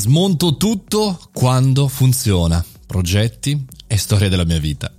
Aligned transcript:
Smonto 0.00 0.56
tutto 0.56 1.20
quando 1.30 1.86
funziona. 1.86 2.64
Progetti 2.86 3.66
e 3.86 3.98
storia 3.98 4.30
della 4.30 4.46
mia 4.46 4.58
vita. 4.58 4.90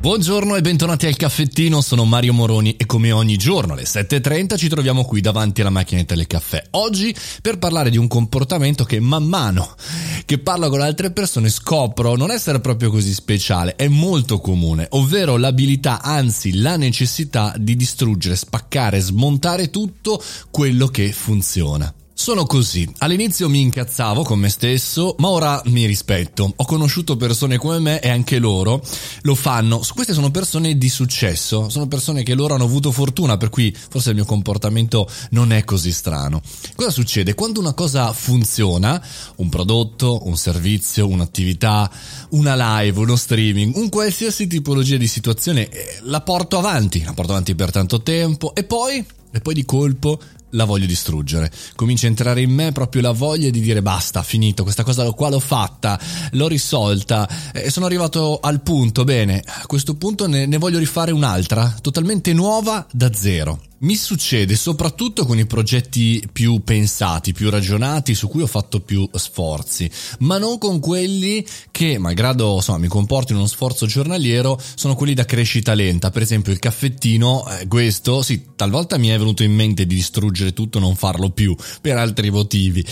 Buongiorno 0.00 0.56
e 0.56 0.60
bentornati 0.60 1.06
al 1.06 1.14
caffettino, 1.14 1.80
sono 1.80 2.04
Mario 2.04 2.32
Moroni 2.32 2.74
e 2.76 2.84
come 2.84 3.12
ogni 3.12 3.36
giorno 3.36 3.74
alle 3.74 3.84
7.30 3.84 4.56
ci 4.56 4.68
troviamo 4.68 5.04
qui 5.04 5.20
davanti 5.20 5.60
alla 5.60 5.70
macchinetta 5.70 6.16
del 6.16 6.26
caffè. 6.26 6.64
Oggi 6.72 7.14
per 7.40 7.58
parlare 7.58 7.90
di 7.90 7.96
un 7.96 8.08
comportamento 8.08 8.82
che 8.82 8.98
man 8.98 9.22
mano 9.22 9.76
che 10.24 10.38
parlo 10.38 10.68
con 10.68 10.80
altre 10.80 11.12
persone 11.12 11.48
scopro 11.48 12.16
non 12.16 12.32
essere 12.32 12.58
proprio 12.58 12.90
così 12.90 13.14
speciale, 13.14 13.76
è 13.76 13.86
molto 13.86 14.40
comune, 14.40 14.88
ovvero 14.90 15.36
l'abilità, 15.36 16.02
anzi 16.02 16.54
la 16.54 16.76
necessità 16.76 17.54
di 17.56 17.76
distruggere, 17.76 18.34
spaccare, 18.34 18.98
smontare 18.98 19.70
tutto 19.70 20.20
quello 20.50 20.88
che 20.88 21.12
funziona. 21.12 21.94
Sono 22.20 22.46
così. 22.46 22.86
All'inizio 22.98 23.48
mi 23.48 23.60
incazzavo 23.60 24.24
con 24.24 24.40
me 24.40 24.48
stesso, 24.48 25.14
ma 25.18 25.28
ora 25.28 25.62
mi 25.66 25.86
rispetto. 25.86 26.52
Ho 26.54 26.64
conosciuto 26.64 27.16
persone 27.16 27.58
come 27.58 27.78
me 27.78 28.00
e 28.00 28.08
anche 28.08 28.40
loro 28.40 28.82
lo 29.22 29.36
fanno. 29.36 29.80
Queste 29.94 30.14
sono 30.14 30.32
persone 30.32 30.76
di 30.76 30.88
successo, 30.88 31.68
sono 31.68 31.86
persone 31.86 32.24
che 32.24 32.34
loro 32.34 32.54
hanno 32.54 32.64
avuto 32.64 32.90
fortuna, 32.90 33.36
per 33.36 33.50
cui 33.50 33.74
forse 33.88 34.08
il 34.08 34.16
mio 34.16 34.24
comportamento 34.24 35.08
non 35.30 35.52
è 35.52 35.62
così 35.62 35.92
strano. 35.92 36.42
Cosa 36.74 36.90
succede? 36.90 37.34
Quando 37.34 37.60
una 37.60 37.72
cosa 37.72 38.12
funziona, 38.12 39.00
un 39.36 39.48
prodotto, 39.48 40.26
un 40.26 40.36
servizio, 40.36 41.06
un'attività, 41.06 41.88
una 42.30 42.80
live, 42.80 42.98
uno 42.98 43.14
streaming, 43.14 43.76
un 43.76 43.88
qualsiasi 43.88 44.48
tipologia 44.48 44.96
di 44.96 45.06
situazione, 45.06 45.68
eh, 45.68 45.98
la 46.02 46.20
porto 46.20 46.58
avanti, 46.58 47.04
la 47.04 47.12
porto 47.12 47.30
avanti 47.30 47.54
per 47.54 47.70
tanto 47.70 48.02
tempo 48.02 48.56
e 48.56 48.64
poi 48.64 49.06
e 49.30 49.40
poi 49.40 49.54
di 49.54 49.64
colpo 49.64 50.18
la 50.50 50.64
voglio 50.64 50.86
distruggere. 50.86 51.50
Comincia 51.74 52.06
a 52.06 52.10
entrare 52.10 52.40
in 52.40 52.50
me 52.50 52.72
proprio 52.72 53.02
la 53.02 53.12
voglia 53.12 53.50
di 53.50 53.60
dire 53.60 53.82
basta, 53.82 54.22
finito, 54.22 54.62
questa 54.62 54.84
cosa 54.84 55.10
qua 55.12 55.28
l'ho 55.28 55.40
fatta, 55.40 55.98
l'ho 56.32 56.48
risolta 56.48 57.28
e 57.52 57.70
sono 57.70 57.86
arrivato 57.86 58.40
al 58.40 58.60
punto, 58.60 59.04
bene, 59.04 59.42
a 59.44 59.66
questo 59.66 59.94
punto 59.96 60.26
ne, 60.26 60.46
ne 60.46 60.58
voglio 60.58 60.78
rifare 60.78 61.12
un'altra, 61.12 61.76
totalmente 61.80 62.32
nuova 62.32 62.86
da 62.90 63.12
zero. 63.12 63.67
Mi 63.80 63.94
succede 63.94 64.56
soprattutto 64.56 65.24
con 65.24 65.38
i 65.38 65.46
progetti 65.46 66.28
più 66.32 66.64
pensati, 66.64 67.32
più 67.32 67.48
ragionati, 67.48 68.12
su 68.16 68.26
cui 68.26 68.42
ho 68.42 68.48
fatto 68.48 68.80
più 68.80 69.08
sforzi, 69.12 69.88
ma 70.20 70.36
non 70.36 70.58
con 70.58 70.80
quelli 70.80 71.46
che, 71.70 71.96
malgrado 71.96 72.56
insomma, 72.56 72.78
mi 72.78 72.88
comportino 72.88 73.38
uno 73.38 73.46
sforzo 73.46 73.86
giornaliero, 73.86 74.60
sono 74.74 74.96
quelli 74.96 75.14
da 75.14 75.24
crescita 75.24 75.74
lenta. 75.74 76.10
Per 76.10 76.22
esempio 76.22 76.50
il 76.50 76.58
caffettino, 76.58 77.46
eh, 77.48 77.68
questo, 77.68 78.22
sì, 78.22 78.46
talvolta 78.56 78.98
mi 78.98 79.08
è 79.08 79.18
venuto 79.18 79.44
in 79.44 79.52
mente 79.52 79.86
di 79.86 79.94
distruggere 79.94 80.52
tutto, 80.52 80.80
non 80.80 80.96
farlo 80.96 81.30
più, 81.30 81.54
per 81.80 81.98
altri 81.98 82.30
motivi. 82.30 82.84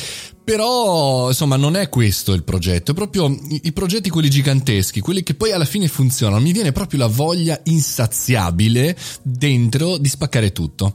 Però, 0.47 1.27
insomma, 1.27 1.57
non 1.57 1.75
è 1.75 1.89
questo 1.89 2.33
il 2.33 2.45
progetto, 2.45 2.93
è 2.93 2.95
proprio 2.95 3.37
i, 3.49 3.73
progetti 3.73 4.11
quelli 4.11 4.31
giganteschi, 4.31 5.01
quelli 5.01 5.25
che 5.25 5.35
poi 5.35 5.51
alla 5.51 5.65
fine 5.65 5.89
funzionano. 5.89 6.41
Mi 6.41 6.53
viene 6.53 6.71
proprio 6.71 7.01
la 7.01 7.09
voglia 7.09 7.61
insaziabile 7.65 8.97
dentro 9.23 9.99
di 9.99 10.09
spaccare 10.09 10.53
tutto. 10.53 10.76
producto. 10.77 10.93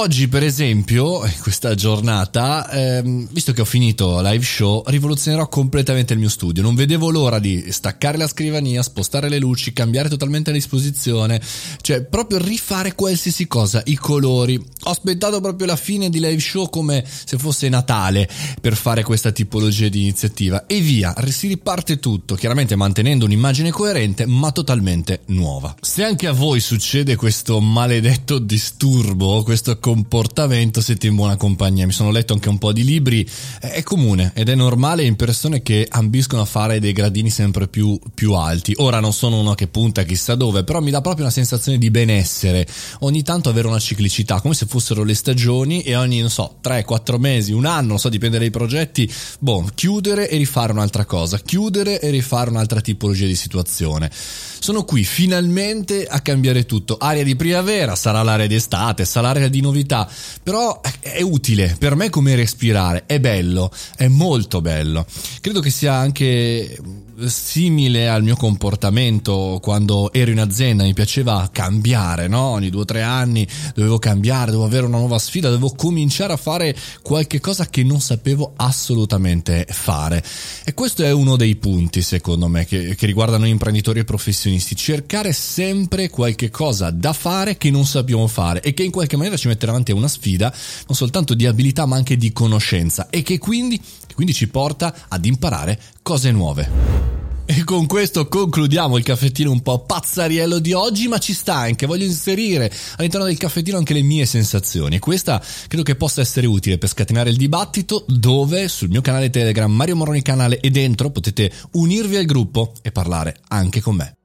Oggi, 0.00 0.28
per 0.28 0.44
esempio, 0.44 1.24
in 1.26 1.40
questa 1.42 1.74
giornata, 1.74 2.70
ehm, 2.70 3.26
visto 3.32 3.52
che 3.52 3.62
ho 3.62 3.64
finito 3.64 4.20
live 4.20 4.44
show, 4.44 4.84
rivoluzionerò 4.86 5.48
completamente 5.48 6.12
il 6.12 6.20
mio 6.20 6.28
studio. 6.28 6.62
Non 6.62 6.76
vedevo 6.76 7.10
l'ora 7.10 7.40
di 7.40 7.72
staccare 7.72 8.16
la 8.16 8.28
scrivania, 8.28 8.80
spostare 8.82 9.28
le 9.28 9.40
luci, 9.40 9.72
cambiare 9.72 10.08
totalmente 10.08 10.50
la 10.50 10.56
disposizione, 10.56 11.42
cioè 11.80 12.04
proprio 12.04 12.38
rifare 12.38 12.94
qualsiasi 12.94 13.48
cosa, 13.48 13.82
i 13.86 13.96
colori. 13.96 14.54
Ho 14.54 14.90
aspettato 14.90 15.40
proprio 15.40 15.66
la 15.66 15.74
fine 15.74 16.10
di 16.10 16.20
live 16.20 16.38
show 16.38 16.70
come 16.70 17.04
se 17.04 17.36
fosse 17.36 17.68
Natale 17.68 18.30
per 18.60 18.76
fare 18.76 19.02
questa 19.02 19.32
tipologia 19.32 19.88
di 19.88 20.02
iniziativa 20.02 20.66
e 20.66 20.78
via, 20.78 21.12
si 21.26 21.48
riparte 21.48 21.98
tutto, 21.98 22.36
chiaramente 22.36 22.76
mantenendo 22.76 23.24
un'immagine 23.24 23.72
coerente 23.72 24.26
ma 24.26 24.52
totalmente 24.52 25.22
nuova. 25.26 25.74
Se 25.80 26.04
anche 26.04 26.28
a 26.28 26.32
voi 26.32 26.60
succede 26.60 27.16
questo 27.16 27.58
maledetto 27.58 28.38
disturbo, 28.38 29.42
questo 29.42 29.72
comportamento 29.88 30.82
siete 30.82 31.06
in 31.06 31.14
buona 31.14 31.38
compagnia. 31.38 31.86
Mi 31.86 31.92
sono 31.92 32.10
letto 32.10 32.34
anche 32.34 32.50
un 32.50 32.58
po' 32.58 32.72
di 32.72 32.84
libri, 32.84 33.26
è 33.58 33.82
comune 33.82 34.32
ed 34.34 34.50
è 34.50 34.54
normale 34.54 35.02
in 35.02 35.16
persone 35.16 35.62
che 35.62 35.86
ambiscono 35.88 36.42
a 36.42 36.44
fare 36.44 36.78
dei 36.78 36.92
gradini 36.92 37.30
sempre 37.30 37.68
più, 37.68 37.98
più 38.12 38.34
alti. 38.34 38.74
Ora 38.76 39.00
non 39.00 39.14
sono 39.14 39.40
uno 39.40 39.54
che 39.54 39.66
punta 39.66 40.02
chissà 40.02 40.34
dove, 40.34 40.62
però 40.62 40.82
mi 40.82 40.90
dà 40.90 41.00
proprio 41.00 41.24
una 41.24 41.32
sensazione 41.32 41.78
di 41.78 41.90
benessere. 41.90 42.66
Ogni 43.00 43.22
tanto 43.22 43.48
avere 43.48 43.66
una 43.66 43.78
ciclicità, 43.78 44.42
come 44.42 44.52
se 44.52 44.66
fossero 44.66 45.04
le 45.04 45.14
stagioni 45.14 45.80
e 45.80 45.96
ogni, 45.96 46.20
non 46.20 46.28
so, 46.28 46.58
3-4 46.62 47.16
mesi, 47.16 47.52
un 47.52 47.64
anno, 47.64 47.88
non 47.88 47.98
so, 47.98 48.10
dipende 48.10 48.38
dai 48.38 48.50
progetti, 48.50 49.10
boh, 49.38 49.70
chiudere 49.74 50.28
e 50.28 50.36
rifare 50.36 50.72
un'altra 50.72 51.06
cosa, 51.06 51.38
chiudere 51.38 51.98
e 51.98 52.10
rifare 52.10 52.50
un'altra 52.50 52.82
tipologia 52.82 53.24
di 53.24 53.36
situazione. 53.36 54.10
Sono 54.12 54.84
qui 54.84 55.02
finalmente 55.04 56.04
a 56.06 56.20
cambiare 56.20 56.66
tutto. 56.66 56.98
Aria 56.98 57.24
di 57.24 57.36
primavera, 57.36 57.96
sarà 57.96 58.22
l'area 58.22 58.46
di 58.46 58.56
estate, 58.56 59.06
sarà 59.06 59.28
l'area 59.28 59.48
di 59.48 59.60
novità, 59.68 60.08
però 60.42 60.80
è 61.00 61.22
utile 61.22 61.76
per 61.78 61.94
me 61.94 62.10
come 62.10 62.34
respirare, 62.34 63.04
è 63.06 63.20
bello, 63.20 63.70
è 63.96 64.08
molto 64.08 64.60
bello. 64.60 65.06
Credo 65.40 65.60
che 65.60 65.70
sia 65.70 65.94
anche 65.94 66.78
simile 67.26 68.08
al 68.08 68.22
mio 68.22 68.36
comportamento 68.36 69.58
quando 69.60 70.12
ero 70.12 70.30
in 70.30 70.38
azienda, 70.38 70.84
mi 70.84 70.94
piaceva 70.94 71.48
cambiare, 71.52 72.28
no? 72.28 72.40
Ogni 72.40 72.70
due 72.70 72.82
o 72.82 72.84
tre 72.84 73.02
anni 73.02 73.46
dovevo 73.74 73.98
cambiare, 73.98 74.52
dovevo 74.52 74.66
avere 74.66 74.86
una 74.86 74.98
nuova 74.98 75.18
sfida, 75.18 75.48
dovevo 75.48 75.74
cominciare 75.74 76.32
a 76.32 76.36
fare 76.36 76.76
qualche 77.02 77.40
cosa 77.40 77.66
che 77.66 77.82
non 77.82 78.00
sapevo 78.00 78.52
assolutamente 78.56 79.66
fare. 79.68 80.22
E 80.64 80.74
questo 80.74 81.02
è 81.02 81.10
uno 81.10 81.36
dei 81.36 81.56
punti, 81.56 82.02
secondo 82.02 82.46
me, 82.46 82.64
che, 82.66 82.94
che 82.94 83.06
riguardano 83.06 83.46
imprenditori 83.46 84.00
e 84.00 84.04
professionisti, 84.04 84.76
cercare 84.76 85.32
sempre 85.32 86.08
qualche 86.08 86.50
cosa 86.50 86.90
da 86.90 87.12
fare 87.12 87.56
che 87.56 87.70
non 87.70 87.84
sappiamo 87.84 88.26
fare 88.26 88.60
e 88.60 88.74
che 88.74 88.84
in 88.84 88.90
qualche 88.90 89.16
maniera 89.16 89.36
ci 89.36 89.48
mette 89.48 89.57
davanti 89.66 89.92
a 89.92 89.94
una 89.94 90.08
sfida, 90.08 90.52
non 90.86 90.96
soltanto 90.96 91.34
di 91.34 91.46
abilità 91.46 91.86
ma 91.86 91.96
anche 91.96 92.16
di 92.16 92.32
conoscenza 92.32 93.08
e 93.10 93.22
che 93.22 93.38
quindi, 93.38 93.78
che 93.78 94.14
quindi 94.14 94.32
ci 94.34 94.48
porta 94.48 94.94
ad 95.08 95.24
imparare 95.24 95.80
cose 96.02 96.30
nuove. 96.30 97.08
E 97.50 97.64
con 97.64 97.86
questo 97.86 98.28
concludiamo 98.28 98.98
il 98.98 99.04
caffettino 99.04 99.50
un 99.50 99.62
po' 99.62 99.78
pazzariello 99.78 100.58
di 100.58 100.74
oggi, 100.74 101.08
ma 101.08 101.16
ci 101.16 101.32
sta 101.32 101.54
anche, 101.54 101.86
voglio 101.86 102.04
inserire 102.04 102.70
all'interno 102.96 103.24
del 103.24 103.38
caffettino 103.38 103.78
anche 103.78 103.94
le 103.94 104.02
mie 104.02 104.26
sensazioni 104.26 104.96
e 104.96 104.98
questa 104.98 105.42
credo 105.66 105.82
che 105.82 105.94
possa 105.94 106.20
essere 106.20 106.46
utile 106.46 106.76
per 106.76 106.90
scatenare 106.90 107.30
il 107.30 107.38
dibattito 107.38 108.04
dove 108.06 108.68
sul 108.68 108.90
mio 108.90 109.00
canale 109.00 109.30
Telegram 109.30 109.72
Mario 109.72 109.96
Moroni 109.96 110.20
canale 110.20 110.60
e 110.60 110.68
dentro 110.68 111.08
potete 111.08 111.50
unirvi 111.72 112.16
al 112.16 112.26
gruppo 112.26 112.74
e 112.82 112.92
parlare 112.92 113.38
anche 113.48 113.80
con 113.80 113.96
me. 113.96 114.17